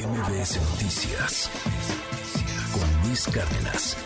MBS 0.00 0.56
Noticias 0.70 1.50
con 2.72 3.06
Luis 3.06 3.28
Cárdenas. 3.28 3.96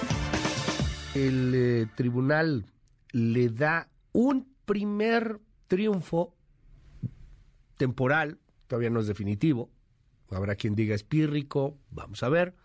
El 1.14 1.54
eh, 1.54 1.86
tribunal 1.94 2.66
le 3.12 3.48
da 3.50 3.88
un 4.12 4.48
primer 4.64 5.38
triunfo 5.68 6.34
temporal, 7.76 8.40
todavía 8.66 8.90
no 8.90 8.98
es 8.98 9.06
definitivo, 9.06 9.70
habrá 10.30 10.56
quien 10.56 10.74
diga 10.74 10.96
es 10.96 11.04
pírrico, 11.04 11.78
vamos 11.90 12.24
a 12.24 12.28
ver, 12.28 12.56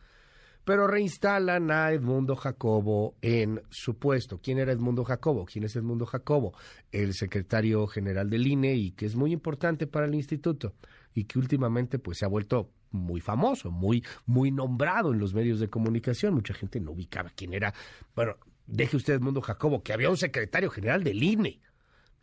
pero 0.66 0.88
reinstalan 0.88 1.70
a 1.70 1.92
Edmundo 1.92 2.36
Jacobo 2.36 3.16
en 3.22 3.62
su 3.70 4.00
puesto. 4.00 4.40
¿Quién 4.42 4.58
era 4.58 4.72
Edmundo 4.72 5.04
Jacobo? 5.04 5.46
¿Quién 5.46 5.66
es 5.66 5.76
Edmundo 5.76 6.08
Jacobo? 6.08 6.54
El 6.92 7.14
secretario 7.14 7.86
general 7.86 8.32
del 8.32 8.48
INE 8.48 8.74
y 8.74 8.92
que 8.92 9.06
es 9.06 9.16
muy 9.16 9.34
importante 9.34 9.86
para 9.86 10.08
el 10.08 10.16
instituto 10.16 10.74
y 11.14 11.26
que 11.26 11.38
últimamente 11.38 12.00
pues 12.00 12.18
se 12.18 12.26
ha 12.26 12.28
vuelto 12.28 12.72
muy 12.92 13.22
famoso, 13.22 13.72
muy 13.72 14.04
muy 14.26 14.52
nombrado 14.52 15.14
en 15.14 15.20
los 15.20 15.34
medios 15.34 15.60
de 15.60 15.70
comunicación. 15.70 16.34
Mucha 16.34 16.54
gente 16.54 16.80
no 16.80 16.92
ubicaba 16.92 17.32
quién 17.36 17.54
era. 17.54 17.74
Bueno, 18.16 18.36
deje 18.68 18.98
usted 18.98 19.14
Edmundo 19.16 19.42
Jacobo, 19.42 19.84
que 19.84 19.94
había 19.94 20.10
un 20.10 20.18
secretario 20.18 20.70
general 20.70 21.04
del 21.04 21.22
INE. 21.22 21.62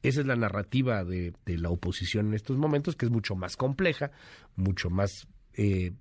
Esa 0.02 0.20
es 0.20 0.26
la 0.26 0.36
narrativa 0.36 1.04
de, 1.04 1.34
de 1.44 1.58
la 1.58 1.70
oposición 1.70 2.28
en 2.28 2.34
estos 2.34 2.56
momentos, 2.56 2.96
que 2.96 3.06
es 3.06 3.10
mucho 3.10 3.34
más 3.34 3.56
compleja, 3.56 4.12
mucho 4.54 4.90
más, 4.90 5.26
eh, 5.54 5.92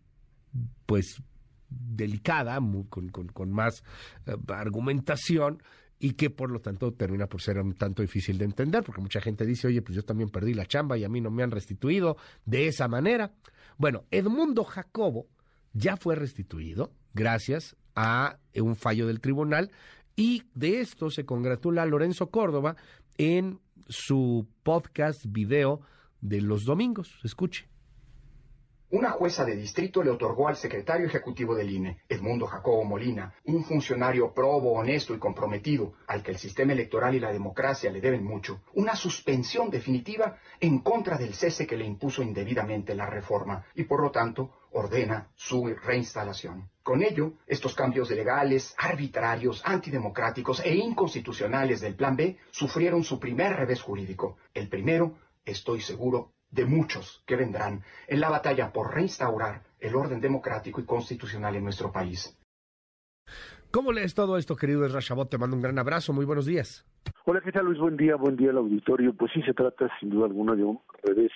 pues, 0.86 1.22
delicada, 1.70 2.60
con, 2.90 3.10
con, 3.10 3.52
más 3.52 3.84
eh, 4.28 4.36
argumentación 4.50 5.62
y 6.00 6.14
que 6.14 6.30
por 6.30 6.52
lo 6.52 6.60
tanto 6.60 6.94
termina 6.94 7.28
por 7.28 7.42
ser 7.42 7.60
un 7.60 7.74
tanto 7.74 8.02
difícil 8.02 8.38
de 8.38 8.46
entender, 8.46 8.84
porque 8.84 9.02
mucha 9.02 9.22
gente 9.22 9.46
dice, 9.46 9.68
oye, 9.68 9.82
pues 9.82 9.96
yo 9.96 10.04
también 10.04 10.30
perdí 10.30 10.54
la 10.54 10.66
chamba 10.66 10.98
y 10.98 11.04
a 11.04 11.10
mí 11.10 11.22
no 11.22 11.32
me 11.32 11.44
han 11.44 11.52
restituido 11.52 12.18
de 12.46 12.68
esa 12.68 12.88
manera. 12.88 13.34
Bueno, 13.78 14.04
Edmundo 14.12 14.64
Jacobo 14.64 15.28
ya 15.74 15.98
fue 15.98 16.16
restituido 16.16 16.92
gracias 17.14 17.76
a 17.96 18.40
un 18.56 18.76
fallo 18.76 19.08
del 19.08 19.22
tribunal 19.22 19.72
y 20.16 20.44
de 20.54 20.82
esto 20.82 21.10
se 21.10 21.26
congratula 21.26 21.86
Lorenzo 21.86 22.30
Córdoba 22.30 22.76
en 23.18 23.60
su 23.88 24.48
podcast 24.64 25.26
video 25.28 25.82
de 26.22 26.42
los 26.42 26.66
domingos. 26.66 27.20
Escuche. 27.24 27.75
Una 28.92 29.10
jueza 29.10 29.44
de 29.44 29.56
distrito 29.56 30.04
le 30.04 30.12
otorgó 30.12 30.48
al 30.48 30.58
secretario 30.58 31.08
ejecutivo 31.08 31.56
del 31.56 31.72
INE, 31.72 31.98
Edmundo 32.08 32.46
Jacobo 32.46 32.84
Molina, 32.84 33.34
un 33.46 33.64
funcionario 33.64 34.32
probo, 34.32 34.74
honesto 34.74 35.16
y 35.16 35.18
comprometido, 35.18 35.94
al 36.06 36.22
que 36.22 36.30
el 36.30 36.38
sistema 36.38 36.74
electoral 36.74 37.16
y 37.16 37.20
la 37.20 37.34
democracia 37.34 37.90
le 37.92 38.00
deben 38.00 38.24
mucho, 38.24 38.62
una 38.76 38.96
suspensión 38.96 39.72
definitiva 39.72 40.38
en 40.60 40.80
contra 40.80 41.18
del 41.18 41.34
cese 41.34 41.66
que 41.66 41.78
le 41.78 41.86
impuso 41.86 42.22
indebidamente 42.22 42.94
la 42.94 43.08
reforma 43.08 43.66
y 43.74 43.86
por 43.86 44.04
lo 44.04 44.12
tanto 44.12 44.52
ordena 44.72 45.32
su 45.36 45.66
reinstalación. 45.66 46.70
Con 46.84 47.02
ello, 47.02 47.34
estos 47.48 47.74
cambios 47.74 48.12
legales, 48.12 48.76
arbitrarios, 48.78 49.64
antidemocráticos 49.66 50.62
e 50.64 50.76
inconstitucionales 50.76 51.82
del 51.82 51.96
Plan 51.96 52.16
B 52.16 52.38
sufrieron 52.52 53.04
su 53.04 53.20
primer 53.20 53.56
revés 53.56 53.82
jurídico. 53.82 54.38
El 54.54 54.70
primero, 54.70 55.16
estoy 55.44 55.82
seguro, 55.82 56.35
de 56.56 56.66
muchos 56.66 57.22
que 57.28 57.36
vendrán 57.36 57.84
en 58.08 58.20
la 58.22 58.30
batalla 58.30 58.72
por 58.72 58.96
reinstaurar 58.96 59.62
el 59.80 59.94
orden 59.94 60.22
democrático 60.22 60.80
y 60.80 60.86
constitucional 60.86 61.56
en 61.56 61.64
nuestro 61.66 61.92
país. 61.92 62.36
¿Cómo 63.72 63.92
lees 63.92 64.16
todo 64.16 64.38
esto, 64.38 64.56
querido 64.56 64.88
Rashabot? 64.88 65.30
Te 65.30 65.38
mando 65.38 65.58
un 65.58 65.62
gran 65.62 65.78
abrazo, 65.78 66.14
muy 66.14 66.26
buenos 66.26 66.46
días. 66.46 66.86
Hola, 67.26 67.42
¿qué 67.42 67.52
tal 67.52 67.66
Luis? 67.66 67.78
Buen 67.78 67.98
día, 67.98 68.16
buen 68.16 68.38
día 68.38 68.52
al 68.52 68.58
auditorio. 68.58 69.14
Pues 69.14 69.32
sí, 69.34 69.42
se 69.42 69.54
trata 69.54 69.90
sin 70.00 70.10
duda 70.10 70.28
alguna 70.28 70.56
de 70.56 70.64
un 70.64 70.80
revés 71.04 71.32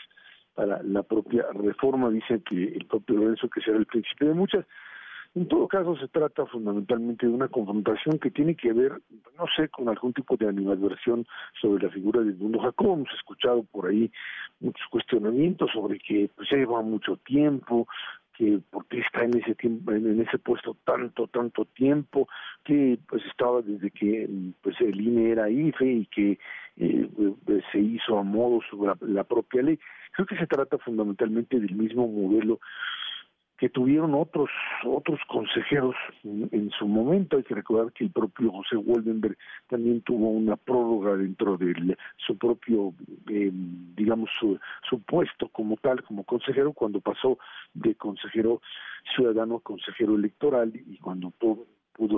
para 0.54 0.82
la 0.84 1.04
propia 1.04 1.46
reforma. 1.54 2.10
Dice 2.10 2.42
que 2.48 2.64
el 2.64 2.86
propio 2.88 3.18
Lorenzo 3.18 3.50
que 3.50 3.60
será 3.62 3.78
el 3.78 3.86
principio 3.86 4.30
de 4.30 4.34
muchas. 4.34 4.66
En 5.36 5.48
todo 5.48 5.68
caso, 5.68 5.96
se 5.98 6.08
trata 6.08 6.46
fundamentalmente 6.48 7.28
de 7.28 7.32
una 7.32 7.48
confrontación 7.48 8.18
que 8.18 8.32
tiene 8.32 8.56
que 8.56 8.74
ver, 8.74 8.94
no 9.38 9.46
sé, 9.56 9.70
con 9.70 9.88
algún 9.88 10.12
tipo 10.12 10.36
de 10.38 10.48
animadversión 10.48 11.26
sobre 11.62 11.84
la 11.86 11.92
figura 11.92 12.22
del 12.22 12.36
mundo 12.36 12.60
Jacobo. 12.60 12.96
Hemos 12.96 13.14
escuchado 13.14 13.64
por 13.64 13.88
ahí 13.88 14.12
muchos 14.60 14.86
cuestionamientos 14.90 15.70
sobre 15.72 16.00
que 16.00 16.32
pues, 16.36 16.50
ya 16.50 16.58
lleva 16.58 16.82
mucho 16.82 17.18
tiempo, 17.18 17.88
que 18.40 18.60
por 18.72 18.88
qué 18.88 19.02
está 19.02 19.24
en 19.24 19.38
ese 19.38 19.54
tiempo, 19.54 19.92
en 19.92 20.20
ese 20.22 20.40
puesto 20.40 20.76
tanto, 20.84 21.28
tanto 21.28 21.66
tiempo, 21.66 22.28
que 22.64 22.98
pues 23.08 23.22
estaba 23.26 23.62
desde 23.62 23.92
que 23.92 24.28
pues 24.62 24.80
el 24.82 25.00
INE 25.00 25.32
era 25.32 25.50
IFE 25.50 25.92
y 25.92 26.06
que 26.08 26.40
eh, 26.78 27.10
pues, 27.46 27.64
se 27.72 27.80
hizo 27.80 28.18
a 28.18 28.24
modo 28.24 28.62
sobre 28.72 28.94
la 29.02 29.26
propia 29.26 29.62
ley. 29.62 29.78
Creo 30.14 30.26
que 30.26 30.38
se 30.38 30.48
trata 30.48 30.78
fundamentalmente 30.80 31.60
del 31.60 31.76
mismo 31.76 32.08
modelo 32.08 32.60
que 33.60 33.70
tuvieron 33.70 34.14
otros 34.16 34.50
otros 34.86 35.20
consejeros 35.28 35.96
en, 36.24 36.72
su 36.72 36.88
momento. 36.88 37.38
Hay 37.38 37.44
que 37.44 37.56
recordar 37.56 37.92
que 37.92 38.06
el 38.06 38.12
propio 38.12 38.52
José 38.52 38.78
Woldenberg 38.78 39.38
también 39.68 40.02
tuvo 40.02 40.30
una 40.30 40.56
prórroga 40.56 41.18
dentro 41.18 41.58
de 41.58 41.98
su 42.18 42.38
propio, 42.38 42.94
eh, 43.30 43.52
digamos, 43.52 44.30
su, 44.40 44.58
su, 44.90 45.02
puesto 45.02 45.50
como 45.50 45.76
tal, 45.78 46.02
como 46.04 46.24
consejero, 46.24 46.72
cuando 46.72 47.02
pasó 47.02 47.38
de 47.74 47.96
consejero 47.96 48.62
ciudadano 49.16 49.58
a 49.58 49.62
consejero 49.62 50.16
electoral 50.16 50.72
y 50.74 50.98
cuando 50.98 51.32
pudo, 51.32 51.66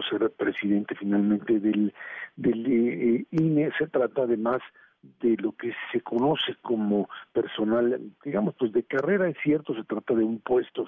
ser 0.10 0.30
presidente 0.32 0.94
finalmente 0.94 1.60
del, 1.60 1.92
del 2.36 2.66
eh, 2.68 3.26
INE. 3.32 3.51
Se 3.78 3.88
trata 3.88 4.24
además 4.24 4.62
de 5.20 5.36
lo 5.38 5.54
que 5.54 5.74
se 5.92 6.02
conoce 6.02 6.56
como 6.62 7.10
personal, 7.34 8.00
digamos, 8.24 8.54
pues 8.58 8.72
de 8.72 8.84
carrera, 8.84 9.28
es 9.28 9.38
cierto, 9.44 9.74
se 9.74 9.84
trata 9.84 10.14
de 10.14 10.24
un 10.24 10.40
puesto 10.40 10.86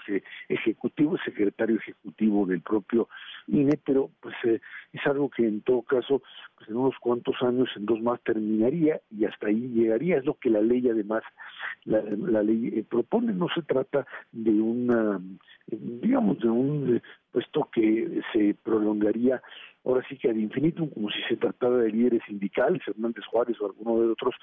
ejecutivo, 0.47 1.17
secretario 1.25 1.77
ejecutivo 1.77 2.45
del 2.45 2.61
propio 2.61 3.09
INE, 3.47 3.79
pero 3.83 4.11
pues 4.21 4.35
eh, 4.43 4.61
es 4.91 5.05
algo 5.07 5.29
que 5.29 5.47
en 5.47 5.61
todo 5.61 5.81
caso, 5.81 6.21
pues 6.55 6.69
en 6.69 6.77
unos 6.77 6.95
cuantos 6.99 7.35
años, 7.41 7.69
en 7.75 7.85
dos 7.85 8.01
más 8.01 8.21
terminaría 8.21 9.01
y 9.09 9.25
hasta 9.25 9.47
ahí 9.47 9.69
llegaría, 9.69 10.17
es 10.17 10.25
lo 10.25 10.35
que 10.35 10.49
la 10.49 10.61
ley 10.61 10.87
además, 10.89 11.23
la, 11.85 12.01
ley 12.43 12.71
eh, 12.75 12.85
propone, 12.87 13.33
no 13.33 13.47
se 13.53 13.63
trata 13.63 14.05
de 14.31 14.51
una, 14.51 15.19
digamos, 15.67 16.39
de 16.39 16.49
un 16.49 17.01
puesto 17.31 17.67
que 17.73 18.21
se 18.31 18.55
prolongaría 18.63 19.41
ahora 19.85 20.03
sí 20.07 20.17
que 20.17 20.29
ad 20.29 20.35
infinitum, 20.35 20.89
como 20.89 21.09
si 21.09 21.21
se 21.27 21.37
tratara 21.37 21.77
de 21.77 21.91
líderes 21.91 22.21
sindicales, 22.27 22.81
Hernández 22.87 23.25
Juárez 23.25 23.59
o 23.61 23.65
alguno 23.65 23.99
de 24.01 24.07
otros 24.07 24.35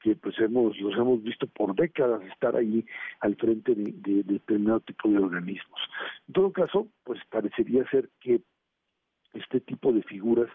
que 0.00 0.16
pues 0.16 0.38
hemos, 0.38 0.78
los 0.78 0.94
hemos 0.94 1.22
visto 1.22 1.46
por 1.46 1.74
décadas 1.74 2.22
estar 2.24 2.56
ahí 2.56 2.84
al 3.20 3.36
frente 3.36 3.74
de, 3.74 3.92
de 3.92 4.22
determinado 4.24 4.80
tipo 4.80 5.08
de 5.08 5.18
organismos. 5.18 5.80
En 6.26 6.34
todo 6.34 6.52
caso, 6.52 6.88
pues 7.04 7.20
parecería 7.30 7.88
ser 7.90 8.08
que 8.20 8.40
este 9.34 9.60
tipo 9.60 9.92
de 9.92 10.02
figuras 10.02 10.48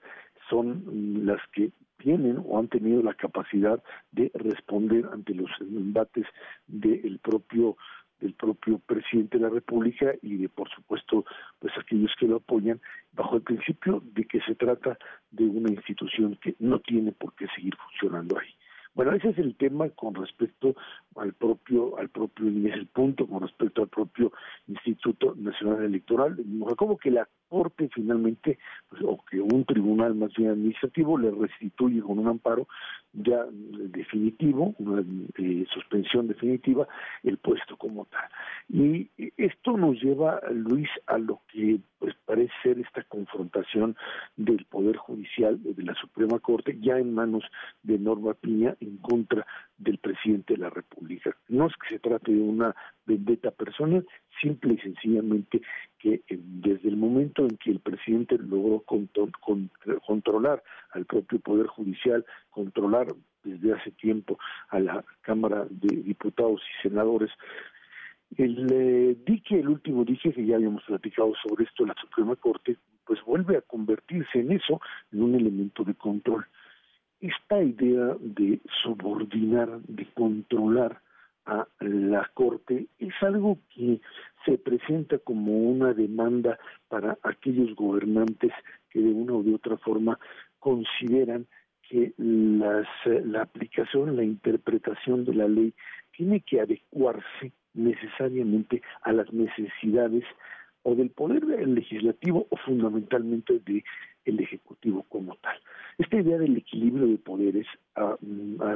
son 0.50 1.26
las 1.26 1.42
que 1.54 1.72
tienen 1.98 2.44
o 2.46 2.60
han 2.60 2.68
tenido 2.68 3.02
la 3.02 3.14
capacidad 3.14 3.82
de 4.12 4.30
responder 4.34 5.06
ante 5.12 5.34
los 5.34 5.50
embates 5.62 6.26
del 6.68 7.20
propio 7.20 7.78
del 8.24 8.34
propio 8.34 8.80
presidente 8.80 9.38
de 9.38 9.44
la 9.44 9.50
República 9.50 10.14
y 10.22 10.38
de, 10.38 10.50
por 10.50 10.70
supuesto, 10.70 11.26
pues 11.60 11.74
aquellos 11.78 12.12
que 12.18 12.28
lo 12.28 12.38
apoyan, 12.38 12.80
bajo 13.12 13.36
el 13.36 13.42
principio 13.42 14.02
de 14.14 14.24
que 14.24 14.40
se 14.42 14.56
trata 14.56 14.98
de 15.32 15.44
una 15.44 15.70
institución 15.70 16.40
que 16.42 16.56
no 16.60 16.80
tiene 16.80 17.12
por 17.12 17.36
qué 17.36 17.48
seguir 17.54 17.76
funcionando 17.76 18.40
ahí. 18.40 18.50
Bueno, 18.96 19.12
ese 19.12 19.30
es 19.30 19.38
el 19.40 19.56
tema 19.56 19.90
con 19.90 20.14
respecto 20.14 20.76
al 21.16 21.34
propio, 21.34 21.98
al 21.98 22.10
propio, 22.10 22.48
es 22.48 22.74
el 22.76 22.88
punto 22.88 23.28
con 23.28 23.42
respecto 23.42 23.82
al 23.82 23.88
propio 23.90 24.32
Instituto 24.68 25.34
Nacional 25.36 25.84
Electoral, 25.84 26.38
como 26.78 26.98
que 26.98 27.10
la 27.10 27.28
Corte 27.54 27.88
finalmente, 27.94 28.58
pues, 28.90 29.04
o 29.06 29.24
que 29.30 29.40
un 29.40 29.64
tribunal 29.64 30.16
más 30.16 30.34
bien 30.34 30.50
administrativo 30.50 31.20
le 31.20 31.30
restituye 31.30 32.02
con 32.02 32.18
un 32.18 32.28
amparo 32.28 32.68
ya 33.14 33.46
definitivo, 33.52 34.74
una 34.80 35.04
eh, 35.38 35.64
suspensión 35.72 36.28
definitiva, 36.28 36.88
el 37.22 37.38
puesto 37.38 37.78
como 37.78 38.06
tal. 38.06 38.28
Y 38.70 39.08
esto 39.38 39.78
nos 39.78 40.02
lleva, 40.02 40.42
Luis, 40.52 40.90
a 41.06 41.20
lo 41.20 41.42
que 41.50 41.80
pues 42.00 42.16
parece 42.26 42.52
ser 42.64 42.80
esta 42.80 43.04
confrontación 43.04 43.96
del 44.36 44.66
Poder 44.66 44.98
Judicial 44.98 45.62
de 45.62 45.84
la 45.84 45.94
Suprema 45.94 46.40
Corte 46.40 46.78
ya 46.82 46.98
en 46.98 47.14
manos 47.14 47.44
de 47.84 48.00
Norma 48.00 48.34
Piña 48.34 48.76
en 48.80 48.98
contra 48.98 49.46
del 49.78 50.00
presidente 50.00 50.56
de 50.56 50.60
la 50.60 50.70
República. 50.72 51.38
No 51.50 51.68
es 51.68 51.74
que 51.78 51.96
se 51.96 52.00
trate 52.00 52.32
de 52.32 52.42
una 52.42 52.76
vendetta 53.06 53.52
personal, 53.52 54.06
simple 54.42 54.74
y 54.74 54.78
sencillamente 54.80 55.62
que 56.00 56.16
eh, 56.28 56.40
desde 56.40 56.90
el 56.90 56.98
momento 56.98 57.44
en 57.44 57.58
que 57.58 57.72
el 57.72 57.80
presidente 57.80 58.38
logró 58.38 58.84
controlar 60.06 60.64
al 60.92 61.06
propio 61.06 61.40
Poder 61.40 61.68
Judicial, 61.68 62.26
controlar 62.50 63.08
desde 63.44 63.74
hace 63.74 63.92
tiempo 63.92 64.38
a 64.70 64.80
la 64.80 65.04
Cámara 65.22 65.66
de 65.70 65.98
Diputados 65.98 66.62
y 66.62 66.88
Senadores, 66.88 67.32
el 68.38 68.68
eh, 68.72 69.18
dique, 69.26 69.60
el 69.60 69.70
último 69.70 70.04
dique 70.04 70.34
que 70.34 70.46
ya 70.46 70.56
habíamos 70.56 70.84
platicado 70.84 71.34
sobre 71.48 71.66
esto 71.66 71.86
la 71.86 71.96
Suprema 71.96 72.36
Corte, 72.36 72.78
pues 73.06 73.24
vuelve 73.26 73.58
a 73.58 73.62
convertirse 73.62 74.40
en 74.40 74.54
eso, 74.54 74.82
en 75.12 75.24
un 75.24 75.36
elemento 75.36 75.84
de 75.84 75.94
control. 75.94 76.46
Esta 77.20 77.62
idea 77.62 78.16
de 78.20 78.60
subordinar, 78.82 79.80
de 79.82 80.06
controlar 80.14 81.00
a 81.46 81.68
la 81.80 82.30
Corte 82.34 82.88
es 83.00 83.14
algo 83.22 83.60
que 83.74 84.00
se 84.46 84.58
presenta 84.58 85.18
como 85.20 85.54
una 85.58 85.94
demanda 85.94 86.60
para 86.88 87.18
aquellos 87.24 87.76
gobernantes 87.76 88.52
que 88.90 89.00
de 89.00 89.10
una 89.10 89.34
u 89.34 89.56
otra 89.56 89.78
forma 89.78 90.20
consideran 90.60 91.48
que 91.90 92.14
las, 92.18 92.88
la 93.06 93.42
aplicación, 93.42 94.16
la 94.16 94.24
interpretación 94.24 95.26
de 95.26 95.36
la 95.36 95.48
ley 95.48 95.74
tiene 96.16 96.42
que 96.42 96.62
adecuarse 96.62 97.52
necesariamente 97.74 98.82
a 99.02 99.12
las 99.12 99.32
necesidades 99.34 100.24
o 100.84 100.96
del 100.96 101.10
poder 101.10 101.44
legislativo 101.68 102.46
o 102.50 102.58
fundamentalmente 102.58 103.60
del 103.60 103.84
el 104.26 104.40
ejecutivo 104.40 105.04
como 105.10 105.36
tal. 105.38 105.58
Esta 105.98 106.18
idea 106.18 106.38
del 106.38 106.58
equilibrio 106.58 107.08
de 107.08 107.18
poderes, 107.18 107.68
a, 107.96 108.18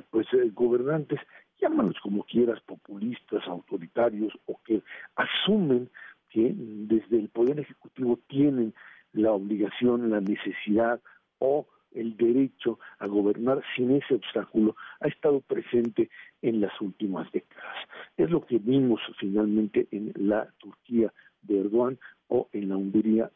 pues 0.10 0.28
eh, 0.34 0.52
gobernantes, 0.54 1.20
llámalos 1.60 1.98
como 2.02 2.24
quieras, 2.24 2.60
populistas, 2.62 3.46
autoritarios 3.48 4.34
o 4.46 4.60
que 4.64 4.82
asumen 5.16 5.90
que 6.30 6.54
desde 6.56 7.18
el 7.18 7.30
poder 7.30 7.60
ejecutivo 7.60 8.20
tienen 8.28 8.74
la 9.14 9.32
obligación, 9.32 10.10
la 10.10 10.22
necesidad 10.22 11.00
o 11.40 11.68
el 11.92 12.18
derecho 12.18 12.80
a 13.00 13.08
gobernar 13.08 13.64
sin 13.76 13.92
ese 13.92 14.16
obstáculo 14.16 14.76
ha 15.00 15.08
estado 15.08 15.42
presente 15.42 16.10
en 16.42 16.62
las 16.62 16.80
últimas 16.82 17.32
décadas. 17.32 17.76
Es 18.18 18.30
lo 18.30 18.46
que 18.46 18.60
vimos 18.60 19.02
finalmente 19.20 19.88
en 19.92 20.12
la 20.16 20.48
Turquía 20.60 21.12
de 21.42 21.62
Erdogan 21.62 21.98
o 22.28 22.50
en 22.54 22.70
la 22.70 22.78
Hungría 22.78 23.32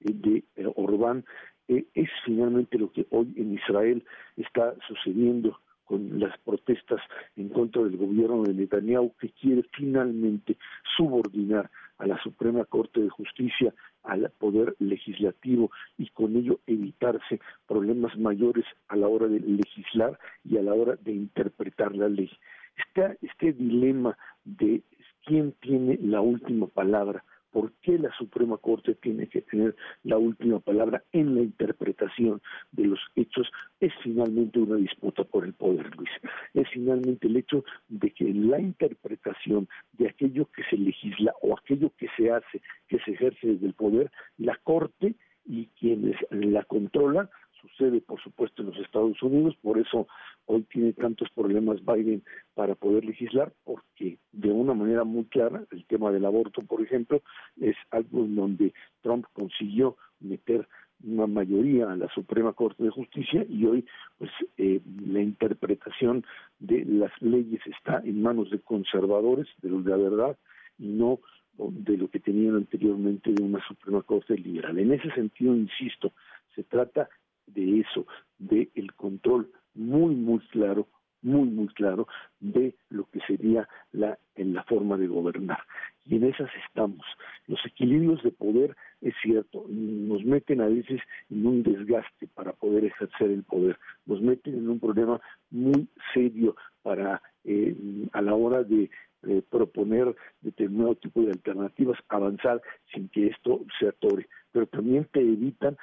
de 0.00 0.44
eh, 0.56 0.72
Orbán. 0.74 1.24
Eh, 1.68 1.86
es 1.94 2.08
finalmente 2.24 2.78
lo 2.78 2.90
que 2.90 3.06
hoy 3.10 3.32
en 3.36 3.54
Israel 3.54 4.04
está 4.36 4.74
sucediendo 4.88 5.58
con 5.92 6.18
las 6.18 6.38
protestas 6.38 7.02
en 7.36 7.50
contra 7.50 7.82
del 7.82 7.98
gobierno 7.98 8.44
de 8.44 8.54
Netanyahu, 8.54 9.12
que 9.20 9.28
quiere 9.28 9.62
finalmente 9.76 10.56
subordinar 10.96 11.70
a 11.98 12.06
la 12.06 12.18
Suprema 12.22 12.64
Corte 12.64 13.02
de 13.02 13.10
Justicia 13.10 13.74
al 14.02 14.32
poder 14.38 14.74
legislativo 14.78 15.70
y 15.98 16.08
con 16.08 16.34
ello 16.34 16.60
evitarse 16.66 17.40
problemas 17.68 18.16
mayores 18.16 18.64
a 18.88 18.96
la 18.96 19.06
hora 19.06 19.28
de 19.28 19.40
legislar 19.40 20.18
y 20.44 20.56
a 20.56 20.62
la 20.62 20.72
hora 20.72 20.96
de 20.96 21.12
interpretar 21.12 21.94
la 21.94 22.08
ley. 22.08 22.30
Está 22.78 23.14
este 23.20 23.52
dilema 23.52 24.16
de 24.46 24.80
quién 25.26 25.52
tiene 25.60 25.98
la 26.00 26.22
última 26.22 26.68
palabra 26.68 27.22
por 27.52 27.72
qué 27.82 27.98
la 27.98 28.10
Suprema 28.16 28.56
Corte 28.56 28.94
tiene 28.94 29.28
que 29.28 29.42
tener 29.42 29.76
la 30.02 30.16
última 30.16 30.58
palabra 30.58 31.04
en 31.12 31.34
la 31.34 31.42
interpretación 31.42 32.40
de 32.72 32.86
los 32.86 32.98
hechos, 33.14 33.46
es 33.78 33.92
finalmente 34.02 34.58
una 34.58 34.76
disputa 34.76 35.21
por 35.32 35.44
el 35.44 35.54
poder, 35.54 35.96
Luis. 35.96 36.10
Es 36.54 36.68
finalmente 36.70 37.26
el 37.26 37.36
hecho 37.36 37.64
de 37.88 38.10
que 38.10 38.32
la 38.32 38.60
interpretación 38.60 39.68
de 39.94 40.08
aquello 40.08 40.46
que 40.54 40.62
se 40.70 40.76
legisla 40.76 41.34
o 41.42 41.56
aquello 41.58 41.90
que 41.98 42.06
se 42.16 42.30
hace, 42.30 42.60
que 42.86 42.98
se 43.00 43.12
ejerce 43.12 43.48
desde 43.48 43.66
el 43.66 43.74
poder, 43.74 44.12
la 44.36 44.56
Corte 44.62 45.16
y 45.44 45.66
quienes 45.78 46.16
la 46.30 46.62
controlan 46.64 47.28
sucede 47.62 48.00
por 48.00 48.20
supuesto 48.20 48.62
en 48.62 48.68
los 48.68 48.78
Estados 48.78 49.22
Unidos, 49.22 49.56
por 49.62 49.78
eso 49.78 50.06
hoy 50.46 50.62
tiene 50.64 50.92
tantos 50.92 51.28
problemas 51.30 51.78
Biden 51.84 52.22
para 52.54 52.74
poder 52.74 53.04
legislar, 53.04 53.52
porque 53.64 54.18
de 54.32 54.50
una 54.50 54.74
manera 54.74 55.04
muy 55.04 55.24
clara, 55.26 55.64
el 55.70 55.84
tema 55.86 56.10
del 56.10 56.24
aborto, 56.24 56.62
por 56.62 56.82
ejemplo, 56.82 57.22
es 57.60 57.76
algo 57.90 58.24
en 58.24 58.34
donde 58.34 58.74
Trump 59.00 59.26
consiguió 59.32 59.96
meter 60.20 60.68
una 61.04 61.26
mayoría 61.26 61.90
a 61.90 61.96
la 61.96 62.08
Suprema 62.08 62.52
Corte 62.52 62.82
de 62.84 62.90
Justicia 62.90 63.44
y 63.48 63.66
hoy 63.66 63.86
pues 64.18 64.30
eh, 64.56 64.80
la 65.06 65.20
interpretación 65.20 66.24
de 66.58 66.84
las 66.84 67.12
leyes 67.20 67.60
está 67.66 68.00
en 68.04 68.22
manos 68.22 68.50
de 68.50 68.60
conservadores, 68.60 69.48
de 69.62 69.70
los 69.70 69.84
de 69.84 69.90
la 69.90 69.96
verdad, 69.96 70.38
y 70.78 70.86
no 70.86 71.20
de 71.58 71.96
lo 71.96 72.08
que 72.08 72.20
tenían 72.20 72.56
anteriormente 72.56 73.32
de 73.32 73.42
una 73.42 73.64
Suprema 73.66 74.02
Corte 74.02 74.36
liberal. 74.36 74.78
En 74.78 74.92
ese 74.92 75.10
sentido, 75.12 75.54
insisto, 75.54 76.12
se 76.54 76.64
trata 76.64 77.08
de 77.46 77.80
eso, 77.80 78.06
de 78.38 78.70
el 78.74 78.94
control 78.94 79.50
muy, 79.74 80.14
muy 80.14 80.40
claro, 80.48 80.86
muy, 81.22 81.48
muy 81.48 81.68
claro 81.68 82.06
de 82.40 82.74
lo 82.90 83.04
que 83.10 83.20
sería 83.20 83.68
la, 83.92 84.18
en 84.34 84.54
la 84.54 84.62
forma 84.64 84.96
de 84.96 85.06
gobernar. 85.06 85.60
Y 86.04 86.16
en 86.16 86.24
esas 86.24 86.50
estamos. 86.66 87.04
Los 87.46 87.64
equilibrios 87.64 88.22
de 88.22 88.32
poder, 88.32 88.76
es 89.00 89.14
cierto, 89.22 89.64
nos 89.68 90.24
meten 90.24 90.60
a 90.60 90.66
veces 90.66 91.00
en 91.30 91.46
un 91.46 91.62
desgaste 91.62 92.28
para 92.34 92.52
poder 92.52 92.84
ejercer 92.84 93.30
el 93.30 93.44
poder, 93.44 93.78
nos 94.06 94.20
meten 94.20 94.54
en 94.54 94.68
un 94.68 94.80
problema 94.80 95.20
muy 95.50 95.88
serio 96.12 96.56
para 96.82 97.22
eh, 97.44 97.76
a 98.12 98.20
la 98.20 98.34
hora 98.34 98.64
de 98.64 98.90
eh, 99.24 99.42
proponer 99.48 100.14
determinado 100.40 100.96
tipo 100.96 101.22
de 101.22 101.30
alternativas, 101.30 101.98
avanzar 102.08 102.60
sin 102.92 103.08
que 103.08 103.28
esto 103.28 103.64
se 103.78 103.88
atore 103.88 104.28
pero 104.52 104.66
también 104.66 105.08
te 105.10 105.20
evitan 105.20 105.76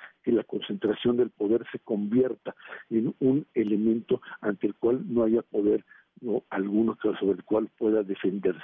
concentración 0.69 1.17
del 1.17 1.31
poder 1.31 1.65
se 1.71 1.79
convierta 1.79 2.55
en 2.89 3.15
un 3.19 3.45
elemento 3.53 4.21
ante 4.41 4.67
el 4.67 4.75
cual 4.75 5.01
no 5.07 5.23
haya 5.23 5.41
poder 5.41 5.83
no, 6.21 6.43
alguno 6.49 6.97
sobre 7.01 7.37
el 7.37 7.43
cual 7.43 7.69
pueda 7.77 8.03
defenderse. 8.03 8.61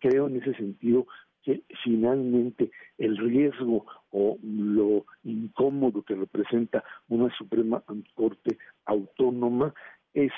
Creo 0.00 0.26
en 0.26 0.36
ese 0.36 0.54
sentido 0.54 1.06
que 1.42 1.62
finalmente 1.84 2.70
el 2.98 3.16
riesgo 3.18 3.86
o 4.10 4.38
lo 4.42 5.04
incómodo 5.22 6.02
que 6.02 6.14
representa 6.14 6.82
una 7.08 7.32
Suprema 7.36 7.82
Corte 8.14 8.58
autónoma 8.86 9.74
es 10.14 10.32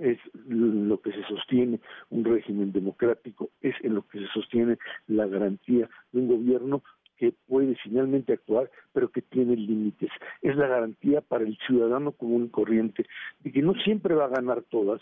es 0.00 0.18
lo 0.48 1.00
que 1.00 1.12
se 1.12 1.22
sostiene 1.28 1.78
un 2.10 2.24
régimen 2.24 2.72
democrático, 2.72 3.50
es 3.60 3.76
en 3.84 3.94
lo 3.94 4.02
que 4.08 4.18
se 4.18 4.26
sostiene 4.34 4.76
la 5.06 5.24
garantía 5.26 5.88
de 6.10 6.20
un 6.20 6.26
gobierno 6.26 6.82
finalmente 7.84 8.32
actuar, 8.32 8.68
pero 8.92 9.10
que 9.10 9.22
tiene 9.22 9.56
límites. 9.56 10.10
Es 10.42 10.56
la 10.56 10.66
garantía 10.66 11.20
para 11.20 11.44
el 11.44 11.56
ciudadano 11.66 12.12
común 12.12 12.46
y 12.46 12.48
corriente 12.48 13.06
de 13.40 13.52
que 13.52 13.62
no 13.62 13.74
siempre 13.74 14.14
va 14.14 14.24
a 14.24 14.36
ganar 14.36 14.62
todas, 14.62 15.00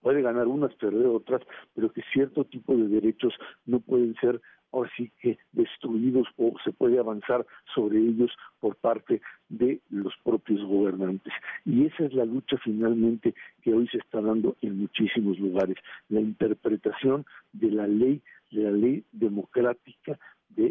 puede 0.00 0.20
ganar 0.22 0.48
unas, 0.48 0.74
perder 0.74 1.06
otras, 1.06 1.42
pero 1.74 1.92
que 1.92 2.02
cierto 2.12 2.44
tipo 2.44 2.76
de 2.76 2.88
derechos 2.88 3.34
no 3.66 3.78
pueden 3.78 4.14
ser 4.16 4.40
así 4.72 5.10
que 5.20 5.38
destruidos 5.52 6.26
o 6.36 6.54
se 6.64 6.72
puede 6.72 6.98
avanzar 6.98 7.46
sobre 7.74 7.98
ellos 7.98 8.30
por 8.60 8.76
parte 8.76 9.20
de 9.48 9.80
los 9.90 10.14
propios 10.24 10.64
gobernantes. 10.64 11.32
Y 11.64 11.86
esa 11.86 12.04
es 12.04 12.14
la 12.14 12.24
lucha 12.24 12.56
finalmente 12.64 13.34
que 13.62 13.74
hoy 13.74 13.86
se 13.88 13.98
está 13.98 14.20
dando 14.20 14.56
en 14.62 14.78
muchísimos 14.78 15.38
lugares, 15.38 15.76
la 16.08 16.20
interpretación 16.20 17.26
de 17.52 17.70
la 17.70 17.86
ley, 17.86 18.22
de 18.50 18.62
la 18.62 18.70
ley 18.70 19.04
democrática 19.12 20.18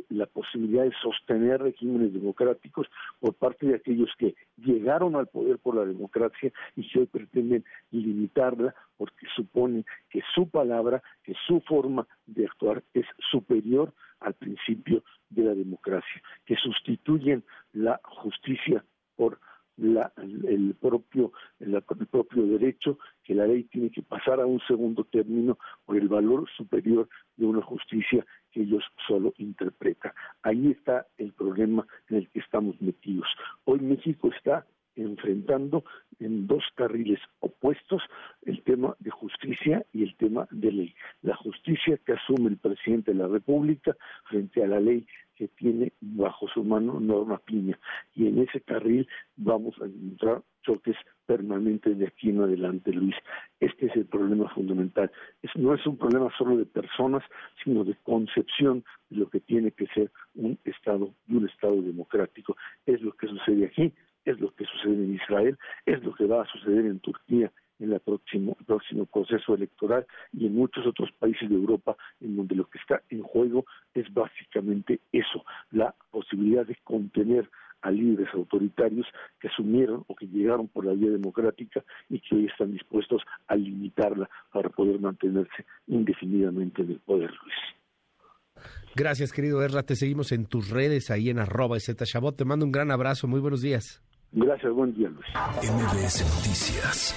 la 0.09 0.25
posibilidad 0.25 0.83
de 0.83 0.93
sostener 1.01 1.61
regímenes 1.61 2.13
democráticos 2.13 2.87
por 3.19 3.33
parte 3.33 3.67
de 3.67 3.75
aquellos 3.75 4.09
que 4.17 4.35
llegaron 4.57 5.15
al 5.15 5.27
poder 5.27 5.59
por 5.59 5.75
la 5.75 5.85
democracia 5.85 6.51
y 6.75 6.87
que 6.87 6.99
hoy 6.99 7.05
pretenden 7.07 7.63
limitarla 7.91 8.73
porque 8.97 9.25
suponen 9.35 9.85
que 10.09 10.21
su 10.33 10.49
palabra, 10.49 11.01
que 11.23 11.33
su 11.47 11.61
forma 11.61 12.07
de 12.25 12.45
actuar 12.45 12.83
es 12.93 13.05
superior 13.31 13.93
al 14.19 14.33
principio 14.35 15.03
de 15.29 15.43
la 15.43 15.55
democracia, 15.55 16.21
que 16.45 16.55
sustituyen 16.55 17.43
la 17.73 17.99
justicia 18.03 18.83
por 19.15 19.39
la, 19.77 20.11
el, 20.17 20.75
propio, 20.79 21.31
el, 21.59 21.81
propio 21.81 22.45
derecho, 22.45 22.99
que 23.23 23.35
la 23.35 23.47
ley 23.47 23.63
tiene 23.65 23.89
que 23.89 24.01
pasar 24.01 24.39
a 24.39 24.45
un 24.45 24.59
segundo 24.67 25.03
término 25.05 25.57
por 25.85 25.97
el 25.97 26.07
valor 26.07 26.49
superior 26.55 27.07
de 27.37 27.45
una 27.45 27.61
justicia 27.61 28.25
que 28.51 28.61
ellos 28.61 28.83
solo 29.07 29.33
interpretan. 29.37 30.11
Ahí 30.43 30.71
está 30.71 31.07
el 31.17 31.33
problema 31.33 31.85
en 32.09 32.17
el 32.17 32.29
que 32.29 32.39
estamos 32.39 32.79
metidos. 32.81 33.27
Hoy 33.65 33.79
México 33.79 34.29
está 34.35 34.65
enfrentando 34.95 35.83
en 36.21 36.47
dos 36.47 36.63
carriles 36.75 37.19
opuestos 37.39 38.01
el 38.43 38.61
tema 38.63 38.95
de 38.99 39.09
justicia 39.09 39.85
y 39.91 40.03
el 40.03 40.15
tema 40.15 40.47
de 40.51 40.71
ley. 40.71 40.95
La 41.21 41.35
justicia 41.35 41.99
que 42.05 42.13
asume 42.13 42.49
el 42.49 42.57
presidente 42.57 43.11
de 43.11 43.17
la 43.17 43.27
República 43.27 43.95
frente 44.29 44.63
a 44.63 44.67
la 44.67 44.79
ley 44.79 45.05
que 45.35 45.47
tiene 45.47 45.91
bajo 46.01 46.47
su 46.49 46.63
mano 46.63 46.99
Norma 46.99 47.39
Piña. 47.39 47.79
Y 48.15 48.27
en 48.27 48.39
ese 48.39 48.61
carril 48.61 49.07
vamos 49.37 49.75
a 49.81 49.85
encontrar 49.85 50.43
choques 50.61 50.95
permanentes 51.25 51.97
de 51.97 52.07
aquí 52.07 52.29
en 52.29 52.41
adelante, 52.41 52.91
Luis. 52.91 53.15
Este 53.59 53.87
es 53.87 53.95
el 53.95 54.05
problema 54.05 54.49
fundamental. 54.49 55.11
no 55.55 55.73
es 55.73 55.85
un 55.87 55.97
problema 55.97 56.29
solo 56.37 56.57
de 56.57 56.65
personas, 56.65 57.23
sino 57.63 57.83
de 57.83 57.95
concepción 58.03 58.83
de 59.09 59.17
lo 59.17 59.29
que 59.29 59.39
tiene 59.39 59.71
que 59.71 59.87
ser 59.87 60.11
un 60.35 60.59
Estado 60.63 61.11
y 61.27 61.35
un 61.35 61.49
Estado 61.49 61.81
democrático. 61.81 62.55
Es 62.85 63.01
lo 63.01 63.11
que 63.13 63.27
sucede 63.27 63.65
aquí, 63.65 63.91
es 64.25 64.39
lo 64.39 64.53
que 64.53 64.65
sucede 64.65 65.03
en 65.03 65.15
Israel, 65.15 65.57
es 65.85 66.03
lo 66.03 66.13
que 66.13 66.25
va 66.25 66.43
a 66.43 66.47
suceder 66.47 66.85
en 66.85 66.99
Turquía 66.99 67.51
en 67.79 67.93
el 67.93 67.99
próximo, 67.99 68.55
próximo 68.65 69.05
proceso 69.07 69.55
electoral 69.55 70.05
y 70.31 70.45
en 70.45 70.55
muchos 70.55 70.85
otros 70.85 71.09
países 71.17 71.49
de 71.49 71.55
Europa 71.55 71.97
en 72.19 72.37
donde 72.37 72.55
lo 72.55 72.69
que 72.69 72.77
está 72.77 73.01
en 73.09 73.23
juego 73.23 73.65
es 73.93 74.11
básicamente 74.13 74.99
eso, 75.11 75.43
la 75.71 75.93
posibilidad 76.11 76.65
de 76.65 76.77
contener 76.83 77.49
a 77.81 77.89
líderes 77.89 78.31
autoritarios 78.35 79.07
que 79.39 79.47
asumieron 79.47 80.03
o 80.07 80.15
que 80.15 80.27
llegaron 80.27 80.67
por 80.67 80.85
la 80.85 80.93
vía 80.93 81.09
democrática 81.09 81.83
y 82.09 82.19
que 82.19 82.35
hoy 82.35 82.45
están 82.45 82.71
dispuestos 82.71 83.23
a 83.47 83.55
limitarla 83.55 84.29
para 84.53 84.69
poder 84.69 84.99
mantenerse 84.99 85.65
indefinidamente 85.87 86.83
en 86.83 86.91
el 86.91 86.99
poder, 86.99 87.31
Luis. 87.31 88.65
Gracias, 88.95 89.31
querido 89.31 89.63
Erra. 89.63 89.83
Te 89.83 89.95
seguimos 89.95 90.31
en 90.31 90.45
tus 90.45 90.69
redes, 90.69 91.09
ahí 91.09 91.29
en 91.29 91.39
arroba 91.39 91.77
Chabot. 91.79 92.35
Te 92.35 92.45
mando 92.45 92.65
un 92.65 92.71
gran 92.71 92.91
abrazo. 92.91 93.27
Muy 93.27 93.39
buenos 93.39 93.61
días. 93.61 94.01
Gracias, 94.33 94.71
buen 94.73 94.93
día, 94.93 95.09
Luis. 95.09 95.25
MBS 95.61 96.23
Noticias 96.35 97.13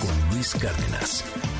con 0.00 0.34
Luis 0.34 0.54
Cárdenas. 0.54 1.53